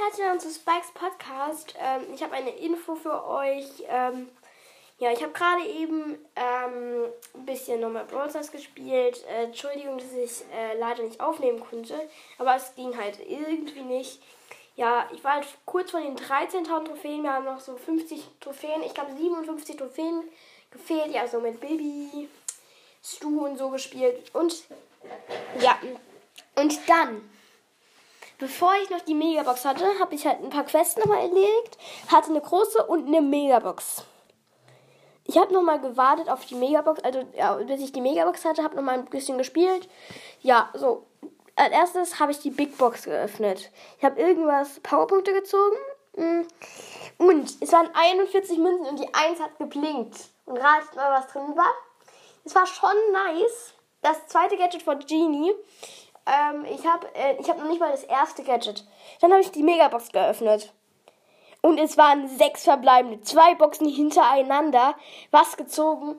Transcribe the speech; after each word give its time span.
herzlich 0.00 0.24
willkommen 0.24 0.40
zu 0.40 0.50
Spikes 0.50 0.92
Podcast. 0.94 1.74
Ähm, 1.80 2.02
ich 2.14 2.22
habe 2.22 2.34
eine 2.34 2.50
Info 2.50 2.94
für 2.94 3.26
euch. 3.26 3.66
Ähm, 3.88 4.28
ja, 5.00 5.10
ich 5.10 5.20
habe 5.22 5.32
gerade 5.32 5.64
eben 5.64 6.16
ähm, 6.36 7.06
ein 7.34 7.46
bisschen 7.46 7.80
nochmal 7.80 8.04
Brawl 8.04 8.30
Stars 8.30 8.52
gespielt. 8.52 9.24
Äh, 9.28 9.44
Entschuldigung, 9.44 9.98
dass 9.98 10.12
ich 10.12 10.44
äh, 10.54 10.78
leider 10.78 11.02
nicht 11.02 11.20
aufnehmen 11.20 11.58
konnte, 11.68 11.94
aber 12.38 12.54
es 12.54 12.76
ging 12.76 12.96
halt 12.96 13.18
irgendwie 13.26 13.82
nicht. 13.82 14.22
Ja, 14.76 15.08
ich 15.12 15.24
war 15.24 15.34
halt 15.34 15.46
kurz 15.64 15.90
vor 15.90 16.00
den 16.00 16.16
13.000 16.16 16.86
Trophäen. 16.86 17.24
Wir 17.24 17.32
haben 17.32 17.46
noch 17.46 17.60
so 17.60 17.76
50 17.76 18.24
Trophäen. 18.38 18.82
Ich 18.84 18.94
glaube 18.94 19.16
57 19.16 19.76
Trophäen 19.76 20.22
gefehlt. 20.70 21.12
Ja, 21.12 21.26
so 21.26 21.40
mit 21.40 21.60
Baby, 21.60 22.28
Stu 23.02 23.46
und 23.46 23.58
so 23.58 23.70
gespielt. 23.70 24.32
Und 24.32 24.64
ja, 25.60 25.76
und 26.54 26.78
dann 26.88 27.28
bevor 28.38 28.72
ich 28.82 28.90
noch 28.90 29.00
die 29.00 29.14
Megabox 29.14 29.64
hatte, 29.64 29.84
habe 30.00 30.14
ich 30.14 30.26
halt 30.26 30.42
ein 30.42 30.50
paar 30.50 30.64
Quests 30.64 30.96
nochmal 30.96 31.20
erledigt. 31.20 31.78
Hatte 32.10 32.30
eine 32.30 32.40
große 32.40 32.86
und 32.86 33.06
eine 33.06 33.20
Megabox. 33.20 34.04
Ich 35.24 35.36
habe 35.36 35.52
nochmal 35.52 35.80
gewartet 35.80 36.30
auf 36.30 36.46
die 36.46 36.54
Megabox, 36.54 37.00
also 37.00 37.22
ja, 37.36 37.54
bis 37.54 37.82
ich 37.82 37.92
die 37.92 38.00
Megabox 38.00 38.46
hatte, 38.46 38.62
habe 38.62 38.76
nochmal 38.76 38.94
ein 38.94 39.04
bisschen 39.04 39.36
gespielt. 39.36 39.88
Ja, 40.40 40.70
so. 40.74 41.06
Als 41.54 41.72
erstes 41.72 42.20
habe 42.20 42.32
ich 42.32 42.38
die 42.38 42.50
Big 42.50 42.78
Box 42.78 43.02
geöffnet. 43.02 43.70
Ich 43.98 44.04
habe 44.04 44.20
irgendwas 44.20 44.80
Powerpunkte 44.80 45.32
gezogen. 45.32 45.76
Mm. 46.16 46.42
Und 47.18 47.56
es 47.60 47.72
waren 47.72 47.90
41 47.92 48.58
Münzen 48.58 48.86
und 48.86 49.00
die 49.00 49.12
1 49.12 49.40
hat 49.40 49.58
geblinkt. 49.58 50.16
Und 50.46 50.56
ratet 50.56 50.94
mal, 50.94 51.20
was 51.20 51.26
drin 51.26 51.56
war. 51.56 51.74
Es 52.44 52.54
war 52.54 52.66
schon 52.66 52.94
nice. 53.12 53.74
Das 54.00 54.28
zweite 54.28 54.56
Gadget 54.56 54.82
von 54.82 55.00
Genie 55.00 55.52
ähm, 56.28 56.64
ich 56.64 56.86
habe 56.86 57.06
äh, 57.14 57.42
hab 57.42 57.58
noch 57.58 57.68
nicht 57.68 57.80
mal 57.80 57.90
das 57.90 58.04
erste 58.04 58.42
Gadget. 58.42 58.84
Dann 59.20 59.32
habe 59.32 59.40
ich 59.40 59.50
die 59.50 59.62
Megabox 59.62 60.12
geöffnet. 60.12 60.72
Und 61.60 61.78
es 61.78 61.96
waren 61.96 62.28
sechs 62.28 62.64
verbleibende. 62.64 63.20
Zwei 63.22 63.54
Boxen 63.54 63.88
hintereinander. 63.88 64.94
Was 65.30 65.56
gezogen. 65.56 66.16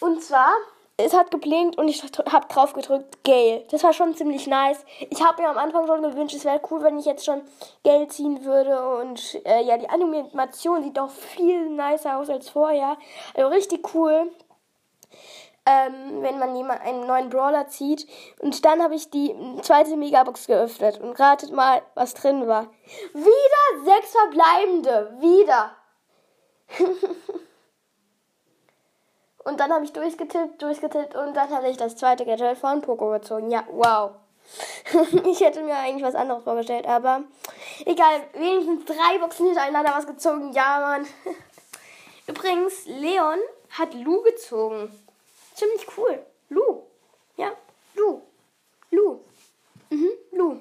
Und 0.00 0.22
zwar, 0.22 0.52
es 0.96 1.14
hat 1.14 1.30
geblinkt 1.30 1.78
und 1.78 1.86
ich 1.88 2.02
habe 2.02 2.46
drauf 2.48 2.72
gedrückt, 2.72 3.22
Gale. 3.24 3.64
Das 3.70 3.84
war 3.84 3.92
schon 3.92 4.16
ziemlich 4.16 4.46
nice. 4.46 4.84
Ich 5.10 5.22
habe 5.22 5.42
mir 5.42 5.48
am 5.48 5.58
Anfang 5.58 5.86
schon 5.86 6.02
gewünscht, 6.02 6.34
es 6.34 6.44
wäre 6.44 6.60
cool, 6.70 6.82
wenn 6.82 6.98
ich 6.98 7.04
jetzt 7.04 7.24
schon 7.24 7.42
Geld 7.84 8.12
ziehen 8.12 8.44
würde. 8.44 8.98
Und 8.98 9.40
äh, 9.44 9.62
ja, 9.62 9.76
die 9.78 9.88
Animation 9.88 10.82
sieht 10.82 10.96
doch 10.96 11.10
viel 11.10 11.68
nicer 11.68 12.18
aus 12.18 12.28
als 12.28 12.48
vorher. 12.48 12.96
Also 13.34 13.48
richtig 13.48 13.94
cool 13.94 14.32
ähm, 15.64 16.22
wenn 16.22 16.38
man 16.38 16.56
jemand 16.56 16.80
einen 16.80 17.06
neuen 17.06 17.28
Brawler 17.28 17.68
zieht. 17.68 18.06
Und 18.40 18.64
dann 18.64 18.82
habe 18.82 18.94
ich 18.94 19.10
die 19.10 19.34
zweite 19.62 19.96
Megabox 19.96 20.46
geöffnet 20.46 20.98
und 21.00 21.18
ratet 21.18 21.52
mal, 21.52 21.82
was 21.94 22.14
drin 22.14 22.46
war. 22.48 22.68
Wieder 23.12 23.84
sechs 23.84 24.12
verbleibende. 24.12 25.16
Wieder. 25.20 25.76
und 29.44 29.60
dann 29.60 29.72
habe 29.72 29.84
ich 29.84 29.92
durchgetippt, 29.92 30.60
durchgetippt 30.62 31.14
und 31.14 31.34
dann 31.34 31.50
hatte 31.50 31.68
ich 31.68 31.76
das 31.76 31.96
zweite 31.96 32.24
Gadget 32.24 32.58
von 32.58 32.80
Poco 32.80 33.10
gezogen. 33.10 33.50
Ja, 33.50 33.64
wow. 33.70 34.12
ich 35.26 35.40
hätte 35.40 35.62
mir 35.62 35.76
eigentlich 35.76 36.02
was 36.02 36.16
anderes 36.16 36.42
vorgestellt, 36.42 36.86
aber 36.86 37.22
egal, 37.84 38.22
wenigstens 38.32 38.84
drei 38.86 39.18
Boxen 39.20 39.46
hintereinander 39.46 39.92
was 39.94 40.06
gezogen. 40.06 40.52
Ja, 40.52 40.80
Mann. 40.80 41.06
Übrigens, 42.26 42.86
Leon 42.86 43.38
hat 43.70 43.94
Lu 43.94 44.22
gezogen. 44.22 44.90
Ziemlich 45.54 45.86
cool. 45.96 46.24
Lu. 46.48 46.86
Ja, 47.36 47.56
Lu. 47.94 48.22
Lu. 48.90 49.24
Mhm, 49.90 50.10
Lu. 50.32 50.60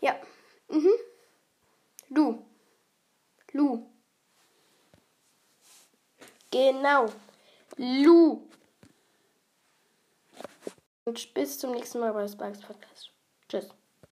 Ja. 0.00 0.20
Mhm. 0.68 0.92
Lu. 2.08 2.44
Lu. 3.52 3.86
Genau. 6.50 7.06
Lu. 7.76 8.48
Und 11.04 11.34
bis 11.34 11.58
zum 11.58 11.72
nächsten 11.72 12.00
Mal 12.00 12.12
bei 12.12 12.26
Spikes 12.26 12.60
Podcast. 12.60 13.10
Tschüss. 13.48 13.79